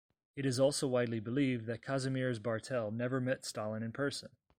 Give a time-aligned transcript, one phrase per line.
[0.35, 4.29] It is also widely believed that Kazimierz Bartel never met Stalin in person.